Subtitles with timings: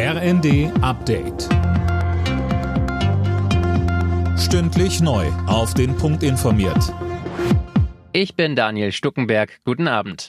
[0.00, 1.48] RND Update.
[4.38, 5.26] Stündlich neu.
[5.48, 6.94] Auf den Punkt informiert.
[8.12, 9.58] Ich bin Daniel Stuckenberg.
[9.64, 10.28] Guten Abend.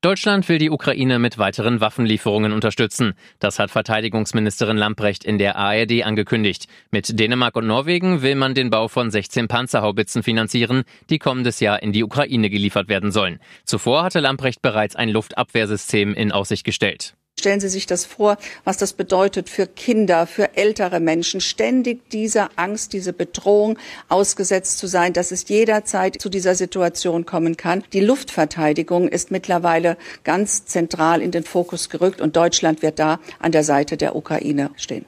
[0.00, 3.14] Deutschland will die Ukraine mit weiteren Waffenlieferungen unterstützen.
[3.38, 6.66] Das hat Verteidigungsministerin Lamprecht in der ARD angekündigt.
[6.90, 11.80] Mit Dänemark und Norwegen will man den Bau von 16 Panzerhaubitzen finanzieren, die kommendes Jahr
[11.80, 13.38] in die Ukraine geliefert werden sollen.
[13.64, 17.14] Zuvor hatte Lamprecht bereits ein Luftabwehrsystem in Aussicht gestellt.
[17.44, 22.48] Stellen Sie sich das vor, was das bedeutet für Kinder, für ältere Menschen, ständig dieser
[22.56, 23.78] Angst, diese Bedrohung
[24.08, 27.84] ausgesetzt zu sein, dass es jederzeit zu dieser Situation kommen kann.
[27.92, 33.52] Die Luftverteidigung ist mittlerweile ganz zentral in den Fokus gerückt und Deutschland wird da an
[33.52, 35.04] der Seite der Ukraine stehen.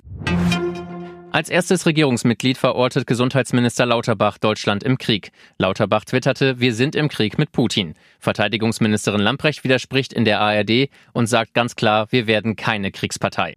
[1.37, 5.33] Als erstes Regierungsmitglied verortet Gesundheitsminister Lauterbach Deutschland im Krieg.
[5.59, 7.93] Lauterbach twitterte, wir sind im Krieg mit Putin.
[8.21, 13.55] Verteidigungsministerin Lamprecht widerspricht in der ARD und sagt ganz klar, wir werden keine Kriegspartei.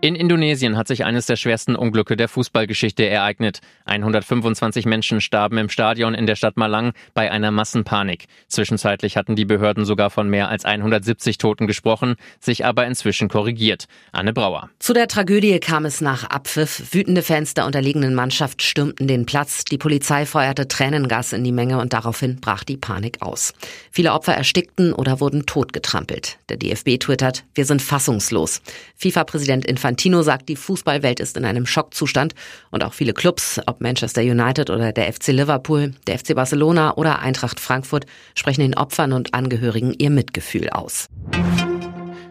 [0.00, 3.58] In Indonesien hat sich eines der schwersten Unglücke der Fußballgeschichte ereignet.
[3.86, 8.26] 125 Menschen starben im Stadion in der Stadt Malang bei einer Massenpanik.
[8.46, 13.86] Zwischenzeitlich hatten die Behörden sogar von mehr als 170 Toten gesprochen, sich aber inzwischen korrigiert.
[14.12, 14.70] Anne Brauer.
[14.78, 16.94] Zu der Tragödie kam es nach Abpfiff.
[16.94, 19.64] Wütende Fans der unterlegenen Mannschaft stürmten den Platz.
[19.64, 23.52] Die Polizei feuerte Tränengas in die Menge und daraufhin brach die Panik aus.
[23.90, 26.38] Viele Opfer erstickten oder wurden totgetrampelt.
[26.50, 28.62] Der DFB twittert, wir sind fassungslos.
[28.96, 29.87] FIFA-Präsident Infantino
[30.22, 32.34] sagt, die Fußballwelt ist in einem Schockzustand
[32.70, 37.20] und auch viele Clubs, ob Manchester United oder der FC Liverpool, der FC Barcelona oder
[37.20, 41.08] Eintracht Frankfurt, sprechen den Opfern und Angehörigen ihr Mitgefühl aus.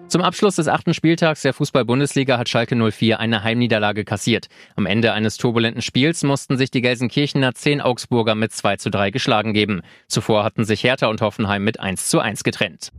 [0.07, 4.47] Zum Abschluss des achten Spieltags der Fußball-Bundesliga hat Schalke 04 eine Heimniederlage kassiert.
[4.77, 9.11] Am Ende eines turbulenten Spiels mussten sich die Gelsenkirchener 10 Augsburger mit 2 zu 3
[9.11, 9.81] geschlagen geben.
[10.07, 12.91] Zuvor hatten sich Hertha und Hoffenheim mit 1 zu 1 getrennt.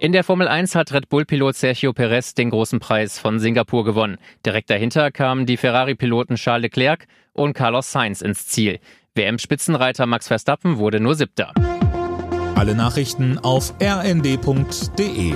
[0.00, 4.18] In der Formel 1 hat Red Bull-Pilot Sergio Perez den großen Preis von Singapur gewonnen.
[4.46, 8.78] Direkt dahinter kamen die Ferrari-Piloten Charles Leclerc und Carlos Sainz ins Ziel.
[9.16, 11.52] WM-Spitzenreiter Max Verstappen wurde nur Siebter.
[12.54, 15.34] Alle Nachrichten auf rnd.de